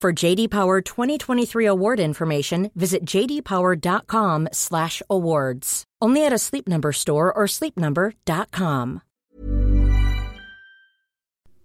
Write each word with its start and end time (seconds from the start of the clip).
For 0.00 0.14
JD 0.14 0.48
Power 0.48 0.80
2023 0.80 1.66
award 1.66 2.00
information, 2.00 2.70
visit 2.74 3.04
jdpower.com/awards. 3.04 5.84
Only 6.00 6.24
at 6.24 6.32
a 6.32 6.38
Sleep 6.38 6.66
Number 6.66 6.92
store 6.92 7.30
or 7.30 7.44
sleepnumber.com. 7.44 9.02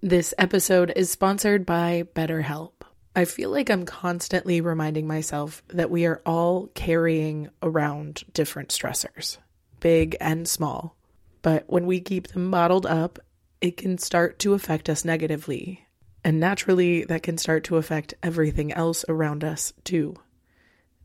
This 0.02 0.34
episode 0.38 0.92
is 0.98 1.10
sponsored 1.10 1.66
by 1.66 2.04
BetterHelp. 2.14 2.74
I 3.16 3.24
feel 3.24 3.52
like 3.52 3.70
I'm 3.70 3.86
constantly 3.86 4.60
reminding 4.60 5.08
myself 5.08 5.64
that 5.70 5.90
we 5.90 6.06
are 6.06 6.22
all 6.26 6.68
carrying 6.76 7.48
around 7.64 8.26
different 8.34 8.68
stressors, 8.68 9.38
big 9.80 10.18
and 10.20 10.46
small. 10.46 10.98
But 11.42 11.64
when 11.68 11.86
we 11.86 12.02
keep 12.02 12.28
them 12.28 12.52
bottled 12.52 12.86
up, 12.86 13.18
it 13.62 13.78
can 13.78 13.98
start 13.98 14.40
to 14.40 14.54
affect 14.54 14.90
us 14.90 15.06
negatively. 15.06 15.85
And 16.26 16.40
naturally, 16.40 17.06
that 17.06 17.22
can 17.22 17.38
start 17.38 17.66
to 17.66 17.78
affect 17.78 18.16
everything 18.24 18.74
else 18.74 19.06
around 19.08 19.44
us 19.44 19.74
too. 19.84 20.16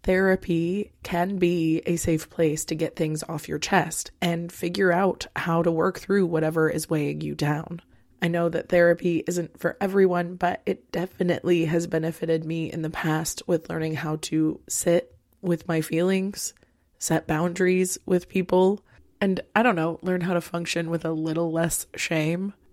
Therapy 0.03 0.93
can 1.03 1.37
be 1.37 1.83
a 1.85 1.97
safe 1.97 2.31
place 2.31 2.65
to 2.65 2.75
get 2.75 2.97
things 2.97 3.23
off 3.29 3.47
your 3.47 3.59
chest 3.59 4.13
and 4.23 4.51
figure 4.51 4.91
out 4.91 5.27
how 5.37 5.63
to 5.63 5.71
work 5.71 5.99
through 5.99 6.25
whatever 6.25 6.71
is 6.71 6.89
weighing 6.89 7.21
you 7.21 7.35
down. 7.35 7.83
I 8.23 8.29
know 8.29 8.49
that 8.49 8.71
therapy 8.71 9.23
isn't 9.27 9.61
for 9.61 9.77
everyone, 9.79 10.37
but 10.37 10.63
it 10.65 10.91
definitely 10.91 11.67
has 11.67 11.87
benefited 11.87 12.47
me 12.47 12.73
in 12.73 12.81
the 12.81 12.89
past 12.89 13.43
with 13.47 13.69
learning 13.69 13.97
how 13.97 14.17
to 14.23 14.59
sit 14.71 15.15
with 15.43 15.69
my 15.69 15.83
feelings, 15.83 16.55
set 16.99 17.27
boundaries 17.27 17.99
with 18.07 18.31
people, 18.31 18.83
and 19.21 19.41
I 19.55 19.63
don't 19.63 19.77
know, 19.77 19.99
learn 20.01 20.23
how 20.23 20.33
to 20.33 20.41
function 20.41 20.89
with 20.89 21.05
a 21.05 21.13
little 21.13 21.53
less 21.53 21.87
shame. 21.95 22.55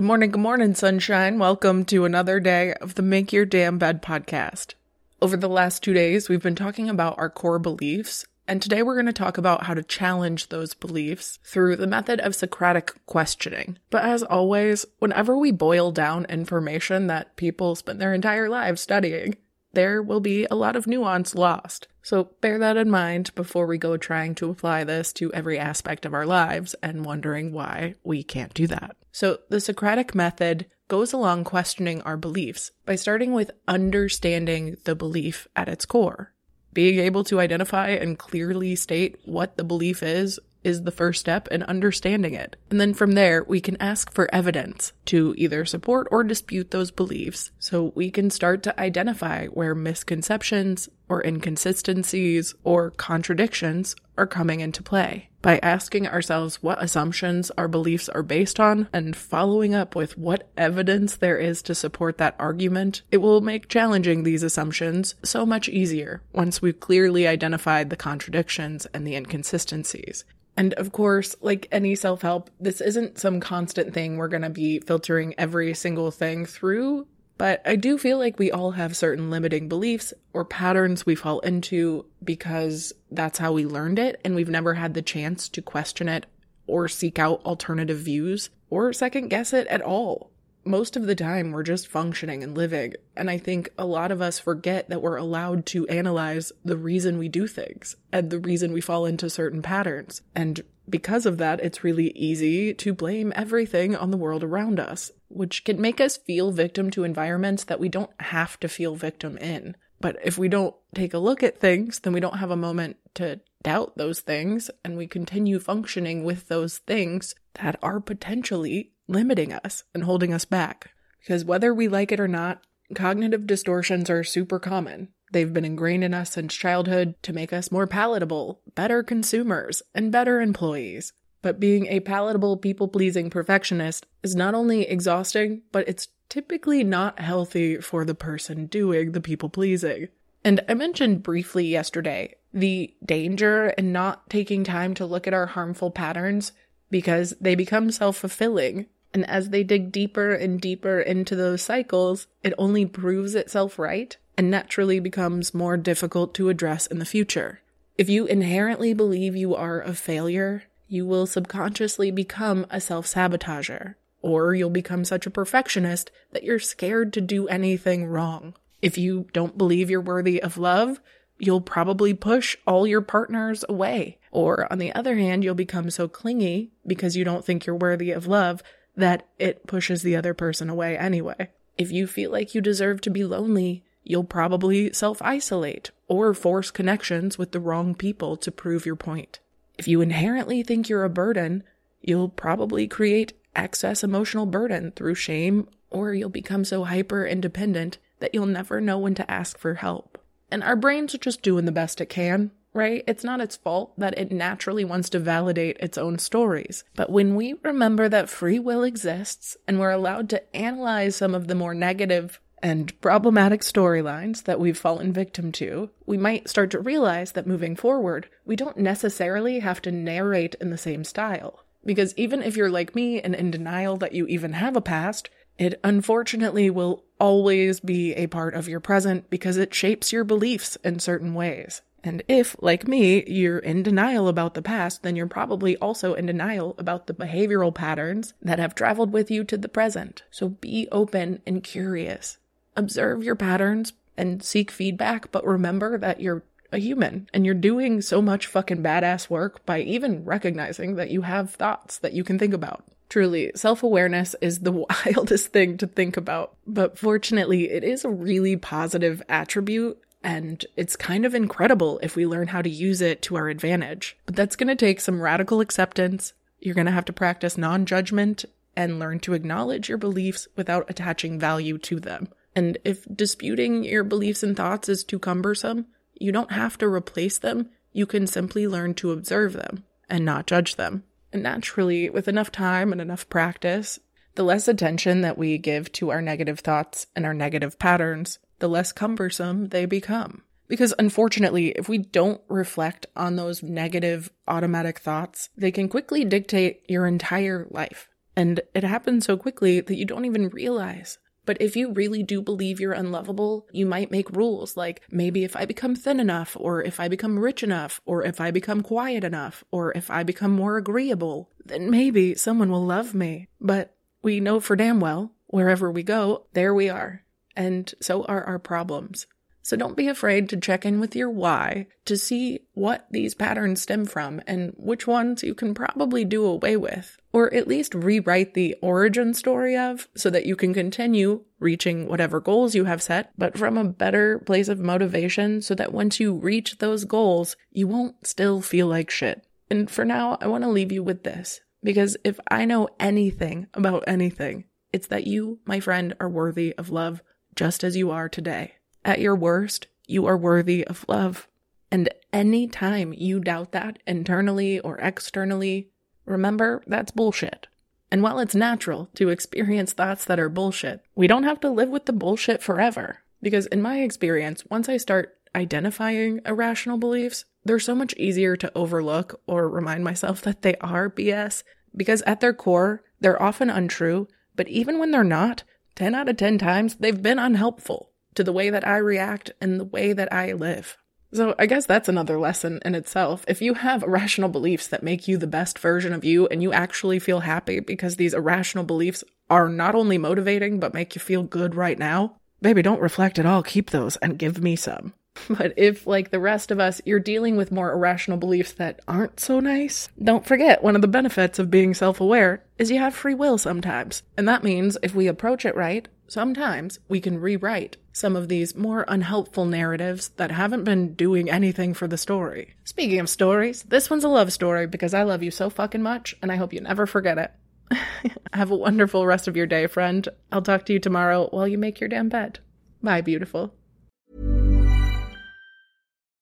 Good 0.00 0.06
morning, 0.06 0.30
good 0.30 0.40
morning, 0.40 0.74
sunshine. 0.74 1.38
Welcome 1.38 1.84
to 1.84 2.06
another 2.06 2.40
day 2.40 2.72
of 2.72 2.94
the 2.94 3.02
Make 3.02 3.34
Your 3.34 3.44
Damn 3.44 3.76
Bed 3.76 4.00
podcast. 4.00 4.72
Over 5.20 5.36
the 5.36 5.46
last 5.46 5.82
two 5.82 5.92
days, 5.92 6.26
we've 6.26 6.42
been 6.42 6.54
talking 6.54 6.88
about 6.88 7.18
our 7.18 7.28
core 7.28 7.58
beliefs 7.58 8.24
and 8.48 8.62
today 8.62 8.82
we're 8.82 8.94
going 8.94 9.04
to 9.04 9.12
talk 9.12 9.36
about 9.36 9.64
how 9.64 9.74
to 9.74 9.82
challenge 9.82 10.48
those 10.48 10.72
beliefs 10.72 11.38
through 11.44 11.76
the 11.76 11.86
method 11.86 12.18
of 12.20 12.34
Socratic 12.34 12.94
questioning. 13.04 13.76
But 13.90 14.04
as 14.04 14.22
always, 14.22 14.86
whenever 15.00 15.36
we 15.36 15.52
boil 15.52 15.92
down 15.92 16.24
information 16.30 17.08
that 17.08 17.36
people 17.36 17.74
spend 17.74 18.00
their 18.00 18.14
entire 18.14 18.48
lives 18.48 18.80
studying, 18.80 19.36
there 19.74 20.02
will 20.02 20.20
be 20.20 20.46
a 20.50 20.56
lot 20.56 20.76
of 20.76 20.86
nuance 20.86 21.34
lost. 21.34 21.88
So 22.00 22.30
bear 22.40 22.58
that 22.58 22.78
in 22.78 22.88
mind 22.88 23.34
before 23.34 23.66
we 23.66 23.76
go 23.76 23.98
trying 23.98 24.34
to 24.36 24.48
apply 24.48 24.84
this 24.84 25.12
to 25.12 25.30
every 25.34 25.58
aspect 25.58 26.06
of 26.06 26.14
our 26.14 26.24
lives 26.24 26.74
and 26.82 27.04
wondering 27.04 27.52
why 27.52 27.96
we 28.02 28.22
can't 28.22 28.54
do 28.54 28.66
that. 28.68 28.96
So 29.12 29.38
the 29.48 29.60
Socratic 29.60 30.14
method 30.14 30.66
goes 30.88 31.12
along 31.12 31.44
questioning 31.44 32.02
our 32.02 32.16
beliefs 32.16 32.72
by 32.84 32.96
starting 32.96 33.32
with 33.32 33.50
understanding 33.68 34.76
the 34.84 34.94
belief 34.94 35.46
at 35.54 35.68
its 35.68 35.86
core 35.86 36.34
being 36.72 36.98
able 36.98 37.24
to 37.24 37.40
identify 37.40 37.88
and 37.88 38.18
clearly 38.18 38.76
state 38.76 39.16
what 39.24 39.56
the 39.56 39.64
belief 39.64 40.02
is 40.02 40.38
is 40.62 40.82
the 40.82 40.90
first 40.90 41.20
step 41.20 41.48
in 41.48 41.62
understanding 41.64 42.34
it. 42.34 42.56
And 42.70 42.80
then 42.80 42.94
from 42.94 43.12
there, 43.12 43.44
we 43.44 43.60
can 43.60 43.80
ask 43.80 44.12
for 44.12 44.32
evidence 44.34 44.92
to 45.06 45.34
either 45.36 45.64
support 45.64 46.08
or 46.10 46.24
dispute 46.24 46.70
those 46.70 46.90
beliefs 46.90 47.50
so 47.58 47.92
we 47.94 48.10
can 48.10 48.30
start 48.30 48.62
to 48.64 48.80
identify 48.80 49.46
where 49.46 49.74
misconceptions 49.74 50.88
or 51.08 51.24
inconsistencies 51.24 52.54
or 52.62 52.90
contradictions 52.90 53.96
are 54.16 54.26
coming 54.26 54.60
into 54.60 54.82
play 54.82 55.30
by 55.42 55.58
asking 55.58 56.06
ourselves 56.06 56.62
what 56.62 56.82
assumptions 56.82 57.50
our 57.52 57.68
beliefs 57.68 58.08
are 58.08 58.22
based 58.22 58.60
on 58.60 58.88
and 58.92 59.16
following 59.16 59.74
up 59.74 59.96
with 59.96 60.18
what 60.18 60.50
evidence 60.56 61.16
there 61.16 61.38
is 61.38 61.62
to 61.62 61.74
support 61.74 62.18
that 62.18 62.36
argument, 62.38 63.02
it 63.10 63.18
will 63.18 63.40
make 63.40 63.68
challenging 63.68 64.22
these 64.22 64.42
assumptions 64.42 65.14
so 65.22 65.46
much 65.46 65.68
easier 65.68 66.22
once 66.32 66.60
we've 66.60 66.80
clearly 66.80 67.26
identified 67.26 67.90
the 67.90 67.96
contradictions 67.96 68.86
and 68.92 69.06
the 69.06 69.14
inconsistencies. 69.14 70.24
And 70.60 70.74
of 70.74 70.92
course, 70.92 71.36
like 71.40 71.68
any 71.72 71.94
self 71.94 72.20
help, 72.20 72.50
this 72.60 72.82
isn't 72.82 73.18
some 73.18 73.40
constant 73.40 73.94
thing 73.94 74.18
we're 74.18 74.28
going 74.28 74.42
to 74.42 74.50
be 74.50 74.80
filtering 74.80 75.34
every 75.38 75.72
single 75.72 76.10
thing 76.10 76.44
through. 76.44 77.06
But 77.38 77.62
I 77.64 77.76
do 77.76 77.96
feel 77.96 78.18
like 78.18 78.38
we 78.38 78.52
all 78.52 78.72
have 78.72 78.94
certain 78.94 79.30
limiting 79.30 79.70
beliefs 79.70 80.12
or 80.34 80.44
patterns 80.44 81.06
we 81.06 81.14
fall 81.14 81.40
into 81.40 82.04
because 82.22 82.92
that's 83.10 83.38
how 83.38 83.52
we 83.52 83.64
learned 83.64 83.98
it, 83.98 84.20
and 84.22 84.34
we've 84.34 84.50
never 84.50 84.74
had 84.74 84.92
the 84.92 85.00
chance 85.00 85.48
to 85.48 85.62
question 85.62 86.10
it 86.10 86.26
or 86.66 86.88
seek 86.88 87.18
out 87.18 87.42
alternative 87.46 87.96
views 87.96 88.50
or 88.68 88.92
second 88.92 89.28
guess 89.28 89.54
it 89.54 89.66
at 89.68 89.80
all. 89.80 90.30
Most 90.64 90.96
of 90.96 91.06
the 91.06 91.14
time, 91.14 91.52
we're 91.52 91.62
just 91.62 91.88
functioning 91.88 92.42
and 92.42 92.56
living, 92.56 92.94
and 93.16 93.30
I 93.30 93.38
think 93.38 93.70
a 93.78 93.86
lot 93.86 94.12
of 94.12 94.20
us 94.20 94.38
forget 94.38 94.88
that 94.90 95.02
we're 95.02 95.16
allowed 95.16 95.64
to 95.66 95.88
analyze 95.88 96.52
the 96.64 96.76
reason 96.76 97.18
we 97.18 97.28
do 97.28 97.46
things 97.46 97.96
and 98.12 98.30
the 98.30 98.38
reason 98.38 98.72
we 98.72 98.80
fall 98.80 99.06
into 99.06 99.30
certain 99.30 99.62
patterns. 99.62 100.20
And 100.34 100.60
because 100.88 101.24
of 101.24 101.38
that, 101.38 101.60
it's 101.60 101.84
really 101.84 102.10
easy 102.10 102.74
to 102.74 102.92
blame 102.92 103.32
everything 103.34 103.96
on 103.96 104.10
the 104.10 104.16
world 104.16 104.44
around 104.44 104.78
us 104.78 105.12
which 105.30 105.64
can 105.64 105.80
make 105.80 106.00
us 106.00 106.16
feel 106.16 106.50
victim 106.50 106.90
to 106.90 107.04
environments 107.04 107.64
that 107.64 107.80
we 107.80 107.88
don't 107.88 108.10
have 108.20 108.58
to 108.60 108.68
feel 108.68 108.96
victim 108.96 109.38
in. 109.38 109.76
But 110.00 110.16
if 110.24 110.36
we 110.36 110.48
don't 110.48 110.74
take 110.94 111.14
a 111.14 111.18
look 111.18 111.42
at 111.42 111.60
things, 111.60 112.00
then 112.00 112.12
we 112.12 112.20
don't 112.20 112.38
have 112.38 112.50
a 112.50 112.56
moment 112.56 112.96
to 113.14 113.40
doubt 113.62 113.96
those 113.96 114.20
things 114.20 114.70
and 114.84 114.96
we 114.96 115.06
continue 115.06 115.60
functioning 115.60 116.24
with 116.24 116.48
those 116.48 116.78
things 116.78 117.34
that 117.54 117.78
are 117.82 118.00
potentially 118.00 118.90
limiting 119.10 119.52
us 119.52 119.84
and 119.94 120.04
holding 120.04 120.32
us 120.32 120.44
back. 120.44 120.90
Because 121.20 121.44
whether 121.44 121.74
we 121.74 121.88
like 121.88 122.12
it 122.12 122.20
or 122.20 122.28
not, 122.28 122.62
cognitive 122.94 123.46
distortions 123.46 124.08
are 124.08 124.24
super 124.24 124.58
common. 124.58 125.08
They've 125.32 125.52
been 125.52 125.64
ingrained 125.64 126.04
in 126.04 126.14
us 126.14 126.32
since 126.32 126.54
childhood 126.54 127.14
to 127.22 127.32
make 127.32 127.52
us 127.52 127.70
more 127.70 127.86
palatable, 127.86 128.60
better 128.74 129.02
consumers, 129.02 129.82
and 129.94 130.10
better 130.10 130.40
employees. 130.40 131.12
But 131.42 131.60
being 131.60 131.86
a 131.86 132.00
palatable, 132.00 132.58
people 132.58 132.88
pleasing 132.88 133.30
perfectionist 133.30 134.06
is 134.22 134.34
not 134.34 134.54
only 134.54 134.82
exhausting, 134.82 135.62
but 135.72 135.88
it's 135.88 136.08
typically 136.28 136.84
not 136.84 137.20
healthy 137.20 137.80
for 137.80 138.04
the 138.04 138.14
person 138.14 138.66
doing 138.66 139.12
the 139.12 139.20
people 139.20 139.48
pleasing. 139.48 140.08
And 140.44 140.60
I 140.68 140.74
mentioned 140.74 141.22
briefly 141.22 141.66
yesterday 141.66 142.34
the 142.52 142.94
danger 143.04 143.68
in 143.70 143.92
not 143.92 144.28
taking 144.28 144.64
time 144.64 144.94
to 144.94 145.06
look 145.06 145.26
at 145.26 145.34
our 145.34 145.46
harmful 145.46 145.90
patterns 145.90 146.52
because 146.90 147.34
they 147.40 147.54
become 147.54 147.90
self 147.90 148.16
fulfilling. 148.16 148.86
And 149.12 149.28
as 149.28 149.50
they 149.50 149.64
dig 149.64 149.90
deeper 149.90 150.32
and 150.32 150.60
deeper 150.60 151.00
into 151.00 151.34
those 151.34 151.62
cycles, 151.62 152.26
it 152.42 152.54
only 152.56 152.86
proves 152.86 153.34
itself 153.34 153.78
right 153.78 154.16
and 154.36 154.50
naturally 154.50 155.00
becomes 155.00 155.52
more 155.52 155.76
difficult 155.76 156.34
to 156.34 156.48
address 156.48 156.86
in 156.86 156.98
the 156.98 157.04
future. 157.04 157.60
If 157.98 158.08
you 158.08 158.26
inherently 158.26 158.94
believe 158.94 159.36
you 159.36 159.54
are 159.54 159.82
a 159.82 159.94
failure, 159.94 160.64
you 160.88 161.04
will 161.04 161.26
subconsciously 161.26 162.10
become 162.10 162.66
a 162.70 162.80
self 162.80 163.06
sabotager, 163.06 163.96
or 164.22 164.54
you'll 164.54 164.70
become 164.70 165.04
such 165.04 165.26
a 165.26 165.30
perfectionist 165.30 166.10
that 166.32 166.44
you're 166.44 166.58
scared 166.58 167.12
to 167.12 167.20
do 167.20 167.46
anything 167.48 168.06
wrong. 168.06 168.54
If 168.80 168.96
you 168.96 169.26
don't 169.32 169.58
believe 169.58 169.90
you're 169.90 170.00
worthy 170.00 170.42
of 170.42 170.56
love, 170.56 171.00
you'll 171.38 171.60
probably 171.60 172.14
push 172.14 172.56
all 172.66 172.86
your 172.86 173.00
partners 173.00 173.64
away. 173.68 174.18
Or 174.30 174.70
on 174.72 174.78
the 174.78 174.94
other 174.94 175.16
hand, 175.16 175.44
you'll 175.44 175.54
become 175.54 175.90
so 175.90 176.08
clingy 176.08 176.70
because 176.86 177.16
you 177.16 177.24
don't 177.24 177.44
think 177.44 177.66
you're 177.66 177.76
worthy 177.76 178.12
of 178.12 178.26
love 178.26 178.62
that 179.00 179.26
it 179.38 179.66
pushes 179.66 180.02
the 180.02 180.16
other 180.16 180.34
person 180.34 180.70
away 180.70 180.96
anyway. 180.96 181.50
If 181.76 181.90
you 181.90 182.06
feel 182.06 182.30
like 182.30 182.54
you 182.54 182.60
deserve 182.60 183.00
to 183.02 183.10
be 183.10 183.24
lonely, 183.24 183.84
you'll 184.04 184.24
probably 184.24 184.92
self 184.92 185.20
isolate 185.22 185.90
or 186.08 186.34
force 186.34 186.70
connections 186.70 187.38
with 187.38 187.52
the 187.52 187.60
wrong 187.60 187.94
people 187.94 188.36
to 188.36 188.50
prove 188.50 188.86
your 188.86 188.96
point. 188.96 189.40
If 189.78 189.88
you 189.88 190.00
inherently 190.00 190.62
think 190.62 190.88
you're 190.88 191.04
a 191.04 191.10
burden, 191.10 191.62
you'll 192.02 192.28
probably 192.28 192.86
create 192.86 193.32
excess 193.56 194.04
emotional 194.04 194.46
burden 194.46 194.92
through 194.92 195.14
shame, 195.14 195.68
or 195.90 196.14
you'll 196.14 196.28
become 196.28 196.64
so 196.64 196.84
hyper 196.84 197.26
independent 197.26 197.98
that 198.20 198.34
you'll 198.34 198.46
never 198.46 198.80
know 198.80 198.98
when 198.98 199.14
to 199.14 199.30
ask 199.30 199.58
for 199.58 199.74
help. 199.74 200.18
And 200.50 200.62
our 200.62 200.76
brains 200.76 201.14
are 201.14 201.18
just 201.18 201.42
doing 201.42 201.64
the 201.64 201.72
best 201.72 202.00
it 202.00 202.06
can, 202.06 202.50
right? 202.72 203.04
It's 203.06 203.24
not 203.24 203.40
its 203.40 203.56
fault 203.56 203.92
that 203.98 204.18
it 204.18 204.30
naturally 204.30 204.84
wants 204.84 205.10
to 205.10 205.18
validate 205.18 205.76
its 205.80 205.98
own 205.98 206.18
stories. 206.18 206.84
But 206.94 207.10
when 207.10 207.34
we 207.34 207.54
remember 207.62 208.08
that 208.08 208.30
free 208.30 208.58
will 208.58 208.82
exists 208.82 209.56
and 209.66 209.78
we're 209.78 209.90
allowed 209.90 210.28
to 210.30 210.56
analyze 210.56 211.16
some 211.16 211.34
of 211.34 211.48
the 211.48 211.54
more 211.54 211.74
negative 211.74 212.40
and 212.62 212.98
problematic 213.00 213.62
storylines 213.62 214.44
that 214.44 214.60
we've 214.60 214.78
fallen 214.78 215.12
victim 215.12 215.50
to, 215.52 215.90
we 216.06 216.18
might 216.18 216.48
start 216.48 216.70
to 216.70 216.78
realize 216.78 217.32
that 217.32 217.46
moving 217.46 217.74
forward, 217.74 218.28
we 218.44 218.56
don't 218.56 218.76
necessarily 218.76 219.60
have 219.60 219.80
to 219.82 219.90
narrate 219.90 220.54
in 220.60 220.70
the 220.70 220.78
same 220.78 221.04
style. 221.04 221.64
Because 221.84 222.12
even 222.16 222.42
if 222.42 222.56
you're 222.56 222.70
like 222.70 222.94
me 222.94 223.20
and 223.20 223.34
in 223.34 223.50
denial 223.50 223.96
that 223.96 224.12
you 224.12 224.26
even 224.26 224.52
have 224.52 224.76
a 224.76 224.82
past, 224.82 225.30
it 225.58 225.80
unfortunately 225.84 226.70
will 226.70 227.04
always 227.18 227.80
be 227.80 228.14
a 228.14 228.26
part 228.26 228.54
of 228.54 228.68
your 228.68 228.80
present 228.80 229.28
because 229.30 229.56
it 229.56 229.74
shapes 229.74 230.12
your 230.12 230.24
beliefs 230.24 230.76
in 230.84 230.98
certain 230.98 231.34
ways. 231.34 231.82
And 232.02 232.22
if, 232.28 232.56
like 232.60 232.88
me, 232.88 233.24
you're 233.26 233.58
in 233.58 233.82
denial 233.82 234.28
about 234.28 234.54
the 234.54 234.62
past, 234.62 235.02
then 235.02 235.16
you're 235.16 235.26
probably 235.26 235.76
also 235.76 236.14
in 236.14 236.26
denial 236.26 236.74
about 236.78 237.06
the 237.06 237.14
behavioral 237.14 237.74
patterns 237.74 238.34
that 238.40 238.58
have 238.58 238.74
traveled 238.74 239.12
with 239.12 239.30
you 239.30 239.44
to 239.44 239.58
the 239.58 239.68
present. 239.68 240.22
So 240.30 240.48
be 240.48 240.88
open 240.90 241.42
and 241.46 241.62
curious. 241.62 242.38
Observe 242.76 243.22
your 243.22 243.36
patterns 243.36 243.92
and 244.16 244.42
seek 244.42 244.70
feedback, 244.70 245.30
but 245.30 245.46
remember 245.46 245.98
that 245.98 246.20
you're 246.20 246.42
a 246.72 246.78
human 246.78 247.28
and 247.34 247.44
you're 247.44 247.54
doing 247.54 248.00
so 248.00 248.22
much 248.22 248.46
fucking 248.46 248.82
badass 248.82 249.28
work 249.28 249.64
by 249.66 249.80
even 249.80 250.24
recognizing 250.24 250.94
that 250.96 251.10
you 251.10 251.22
have 251.22 251.50
thoughts 251.50 251.98
that 251.98 252.12
you 252.12 252.24
can 252.24 252.38
think 252.38 252.54
about. 252.54 252.84
Truly, 253.08 253.50
self 253.56 253.82
awareness 253.82 254.36
is 254.40 254.60
the 254.60 254.72
wildest 255.06 255.48
thing 255.48 255.76
to 255.78 255.86
think 255.86 256.16
about, 256.16 256.54
but 256.66 256.96
fortunately, 256.96 257.70
it 257.70 257.82
is 257.82 258.04
a 258.04 258.10
really 258.10 258.56
positive 258.56 259.20
attribute 259.28 260.00
and 260.22 260.64
it's 260.76 260.96
kind 260.96 261.24
of 261.24 261.34
incredible 261.34 261.98
if 262.02 262.16
we 262.16 262.26
learn 262.26 262.48
how 262.48 262.62
to 262.62 262.68
use 262.68 263.00
it 263.00 263.22
to 263.22 263.36
our 263.36 263.48
advantage. 263.48 264.16
But 264.26 264.36
that's 264.36 264.56
going 264.56 264.68
to 264.68 264.76
take 264.76 265.00
some 265.00 265.22
radical 265.22 265.60
acceptance. 265.60 266.34
You're 266.58 266.74
going 266.74 266.86
to 266.86 266.92
have 266.92 267.06
to 267.06 267.12
practice 267.12 267.56
non 267.56 267.86
judgment 267.86 268.44
and 268.76 268.98
learn 268.98 269.20
to 269.20 269.34
acknowledge 269.34 269.88
your 269.88 269.98
beliefs 269.98 270.46
without 270.56 270.88
attaching 270.88 271.38
value 271.38 271.78
to 271.78 271.98
them. 271.98 272.28
And 272.54 272.78
if 272.84 273.06
disputing 273.14 273.84
your 273.84 274.04
beliefs 274.04 274.42
and 274.42 274.56
thoughts 274.56 274.88
is 274.88 275.04
too 275.04 275.18
cumbersome, 275.18 275.86
you 276.14 276.32
don't 276.32 276.52
have 276.52 276.76
to 276.78 276.86
replace 276.86 277.38
them. 277.38 277.70
You 277.92 278.06
can 278.06 278.26
simply 278.26 278.66
learn 278.66 278.94
to 278.94 279.12
observe 279.12 279.54
them 279.54 279.84
and 280.08 280.24
not 280.24 280.46
judge 280.46 280.76
them. 280.76 281.04
And 281.32 281.42
naturally, 281.42 282.10
with 282.10 282.28
enough 282.28 282.50
time 282.50 282.92
and 282.92 283.00
enough 283.00 283.28
practice, 283.28 284.00
the 284.34 284.42
less 284.42 284.68
attention 284.68 285.22
that 285.22 285.38
we 285.38 285.58
give 285.58 285.90
to 285.92 286.10
our 286.10 286.20
negative 286.20 286.60
thoughts 286.60 287.06
and 287.14 287.24
our 287.24 287.34
negative 287.34 287.78
patterns, 287.78 288.38
the 288.60 288.68
less 288.68 288.92
cumbersome 288.92 289.68
they 289.68 289.84
become. 289.84 290.42
Because 290.68 290.94
unfortunately, 291.00 291.70
if 291.70 291.88
we 291.88 291.98
don't 291.98 292.40
reflect 292.48 293.06
on 293.16 293.34
those 293.34 293.60
negative 293.60 294.30
automatic 294.46 295.00
thoughts, 295.00 295.48
they 295.56 295.72
can 295.72 295.88
quickly 295.88 296.24
dictate 296.24 296.82
your 296.88 297.08
entire 297.08 297.66
life. 297.70 298.08
And 298.36 298.60
it 298.72 298.84
happens 298.84 299.24
so 299.24 299.36
quickly 299.36 299.80
that 299.80 299.96
you 299.96 300.04
don't 300.04 300.24
even 300.24 300.48
realize. 300.50 301.18
But 301.44 301.60
if 301.60 301.74
you 301.74 301.92
really 301.92 302.22
do 302.22 302.40
believe 302.40 302.78
you're 302.78 302.92
unlovable, 302.92 303.66
you 303.72 303.84
might 303.84 304.12
make 304.12 304.30
rules 304.30 304.76
like 304.76 305.02
maybe 305.10 305.42
if 305.42 305.56
I 305.56 305.64
become 305.64 305.96
thin 305.96 306.20
enough, 306.20 306.56
or 306.60 306.84
if 306.84 307.00
I 307.00 307.08
become 307.08 307.40
rich 307.40 307.64
enough, 307.64 308.00
or 308.04 308.24
if 308.24 308.40
I 308.40 308.52
become 308.52 308.82
quiet 308.82 309.24
enough, 309.24 309.64
or 309.72 309.90
if 309.96 310.08
I 310.08 310.22
become 310.22 310.52
more 310.52 310.76
agreeable, 310.76 311.50
then 311.64 311.90
maybe 311.90 312.36
someone 312.36 312.70
will 312.70 312.86
love 312.86 313.12
me. 313.12 313.48
But 313.60 313.96
we 314.22 314.38
know 314.38 314.60
for 314.60 314.76
damn 314.76 315.00
well, 315.00 315.32
wherever 315.48 315.90
we 315.90 316.04
go, 316.04 316.46
there 316.52 316.72
we 316.72 316.88
are 316.88 317.24
and 317.60 317.94
so 318.00 318.24
are 318.24 318.42
our 318.44 318.58
problems. 318.58 319.26
So 319.60 319.76
don't 319.76 319.96
be 319.96 320.08
afraid 320.08 320.48
to 320.48 320.56
check 320.56 320.86
in 320.86 320.98
with 320.98 321.14
your 321.14 321.28
why 321.28 321.88
to 322.06 322.16
see 322.16 322.60
what 322.72 323.06
these 323.10 323.34
patterns 323.34 323.82
stem 323.82 324.06
from 324.06 324.40
and 324.46 324.72
which 324.78 325.06
ones 325.06 325.42
you 325.42 325.54
can 325.54 325.74
probably 325.74 326.24
do 326.24 326.46
away 326.46 326.78
with, 326.78 327.18
or 327.34 327.52
at 327.52 327.68
least 327.68 327.94
rewrite 327.94 328.54
the 328.54 328.74
origin 328.80 329.34
story 329.34 329.76
of 329.76 330.08
so 330.16 330.30
that 330.30 330.46
you 330.46 330.56
can 330.56 330.72
continue 330.72 331.44
reaching 331.58 332.08
whatever 332.08 332.40
goals 332.40 332.74
you 332.74 332.86
have 332.86 333.02
set, 333.02 333.30
but 333.36 333.58
from 333.58 333.76
a 333.76 333.84
better 333.84 334.38
place 334.38 334.68
of 334.68 334.80
motivation 334.80 335.60
so 335.60 335.74
that 335.74 335.92
once 335.92 336.18
you 336.18 336.32
reach 336.32 336.78
those 336.78 337.04
goals, 337.04 337.56
you 337.70 337.86
won't 337.86 338.26
still 338.26 338.62
feel 338.62 338.86
like 338.86 339.10
shit. 339.10 339.46
And 339.68 339.90
for 339.90 340.06
now, 340.06 340.38
I 340.40 340.46
want 340.46 340.64
to 340.64 340.70
leave 340.70 340.90
you 340.90 341.02
with 341.02 341.24
this 341.24 341.60
because 341.84 342.16
if 342.24 342.40
I 342.50 342.64
know 342.64 342.88
anything 342.98 343.66
about 343.74 344.04
anything, 344.06 344.64
it's 344.92 345.08
that 345.08 345.26
you, 345.26 345.60
my 345.66 345.78
friend, 345.80 346.14
are 346.18 346.28
worthy 346.28 346.74
of 346.76 346.90
love 346.90 347.22
just 347.54 347.84
as 347.84 347.96
you 347.96 348.10
are 348.10 348.28
today. 348.28 348.74
At 349.04 349.20
your 349.20 349.34
worst, 349.34 349.86
you 350.06 350.26
are 350.26 350.36
worthy 350.36 350.86
of 350.86 351.04
love. 351.08 351.48
And 351.90 352.08
any 352.32 352.68
time 352.68 353.12
you 353.12 353.40
doubt 353.40 353.72
that 353.72 353.98
internally 354.06 354.80
or 354.80 354.98
externally, 354.98 355.90
remember 356.24 356.82
that's 356.86 357.10
bullshit. 357.10 357.66
And 358.10 358.22
while 358.22 358.38
it's 358.38 358.54
natural 358.54 359.08
to 359.14 359.28
experience 359.28 359.92
thoughts 359.92 360.24
that 360.24 360.40
are 360.40 360.48
bullshit, 360.48 361.02
we 361.14 361.26
don't 361.26 361.44
have 361.44 361.60
to 361.60 361.70
live 361.70 361.88
with 361.88 362.06
the 362.06 362.12
bullshit 362.12 362.62
forever. 362.62 363.20
Because 363.42 363.66
in 363.66 363.80
my 363.80 364.00
experience, 364.00 364.64
once 364.68 364.88
I 364.88 364.96
start 364.96 365.36
identifying 365.54 366.40
irrational 366.44 366.98
beliefs, 366.98 367.44
they're 367.64 367.78
so 367.78 367.94
much 367.94 368.14
easier 368.16 368.56
to 368.56 368.72
overlook 368.76 369.40
or 369.46 369.68
remind 369.68 370.04
myself 370.04 370.42
that 370.42 370.62
they 370.62 370.76
are 370.76 371.10
BS. 371.10 371.62
Because 371.96 372.22
at 372.22 372.40
their 372.40 372.54
core, 372.54 373.02
they're 373.20 373.40
often 373.40 373.70
untrue, 373.70 374.28
but 374.56 374.68
even 374.68 374.98
when 374.98 375.10
they're 375.10 375.24
not, 375.24 375.64
10 376.00 376.14
out 376.14 376.30
of 376.30 376.38
10 376.38 376.56
times, 376.56 376.94
they've 376.94 377.20
been 377.20 377.38
unhelpful 377.38 378.10
to 378.34 378.42
the 378.42 378.54
way 378.54 378.70
that 378.70 378.88
I 378.88 378.96
react 378.96 379.50
and 379.60 379.78
the 379.78 379.84
way 379.84 380.14
that 380.14 380.32
I 380.32 380.54
live. 380.54 380.96
So 381.34 381.54
I 381.58 381.66
guess 381.66 381.84
that's 381.84 382.08
another 382.08 382.40
lesson 382.40 382.80
in 382.86 382.94
itself. 382.94 383.44
If 383.46 383.60
you 383.60 383.74
have 383.74 384.02
irrational 384.02 384.48
beliefs 384.48 384.88
that 384.88 385.02
make 385.02 385.28
you 385.28 385.36
the 385.36 385.46
best 385.46 385.78
version 385.78 386.14
of 386.14 386.24
you 386.24 386.46
and 386.46 386.62
you 386.62 386.72
actually 386.72 387.18
feel 387.18 387.40
happy 387.40 387.80
because 387.80 388.16
these 388.16 388.32
irrational 388.32 388.84
beliefs 388.84 389.22
are 389.50 389.68
not 389.68 389.94
only 389.94 390.16
motivating 390.16 390.80
but 390.80 390.94
make 390.94 391.14
you 391.14 391.20
feel 391.20 391.42
good 391.42 391.74
right 391.74 391.98
now, 391.98 392.34
baby, 392.62 392.80
don't 392.80 393.02
reflect 393.02 393.38
at 393.38 393.44
all. 393.44 393.62
Keep 393.62 393.90
those 393.90 394.16
and 394.16 394.38
give 394.38 394.62
me 394.62 394.76
some. 394.76 395.12
But 395.50 395.74
if, 395.76 396.06
like 396.06 396.30
the 396.30 396.38
rest 396.38 396.70
of 396.70 396.80
us, 396.80 397.00
you're 397.04 397.20
dealing 397.20 397.56
with 397.56 397.72
more 397.72 397.92
irrational 397.92 398.38
beliefs 398.38 398.72
that 398.72 399.00
aren't 399.08 399.40
so 399.40 399.60
nice, 399.60 400.08
don't 400.22 400.46
forget 400.46 400.82
one 400.82 400.94
of 400.94 401.02
the 401.02 401.08
benefits 401.08 401.58
of 401.58 401.70
being 401.70 401.94
self 401.94 402.20
aware 402.20 402.62
is 402.78 402.90
you 402.90 402.98
have 402.98 403.14
free 403.14 403.34
will 403.34 403.58
sometimes. 403.58 404.22
And 404.36 404.48
that 404.48 404.64
means 404.64 404.96
if 405.02 405.14
we 405.14 405.26
approach 405.26 405.64
it 405.64 405.76
right, 405.76 406.08
sometimes 406.28 406.98
we 407.08 407.20
can 407.20 407.40
rewrite 407.40 407.96
some 408.12 408.36
of 408.36 408.48
these 408.48 408.76
more 408.76 409.04
unhelpful 409.08 409.64
narratives 409.64 410.28
that 410.36 410.50
haven't 410.50 410.84
been 410.84 411.14
doing 411.14 411.50
anything 411.50 411.94
for 411.94 412.06
the 412.06 412.18
story. 412.18 412.74
Speaking 412.84 413.18
of 413.20 413.28
stories, 413.28 413.82
this 413.84 414.08
one's 414.08 414.24
a 414.24 414.28
love 414.28 414.52
story 414.52 414.86
because 414.86 415.14
I 415.14 415.22
love 415.22 415.42
you 415.42 415.50
so 415.50 415.70
fucking 415.70 416.02
much 416.02 416.36
and 416.42 416.50
I 416.50 416.56
hope 416.56 416.72
you 416.72 416.80
never 416.80 417.06
forget 417.06 417.38
it. 417.38 417.52
have 418.52 418.70
a 418.70 418.76
wonderful 418.76 419.26
rest 419.26 419.48
of 419.48 419.56
your 419.56 419.66
day, 419.66 419.86
friend. 419.86 420.28
I'll 420.52 420.62
talk 420.62 420.86
to 420.86 420.92
you 420.92 420.98
tomorrow 420.98 421.48
while 421.50 421.66
you 421.66 421.78
make 421.78 422.00
your 422.00 422.08
damn 422.08 422.28
bed. 422.28 422.60
Bye, 423.02 423.20
beautiful. 423.20 423.74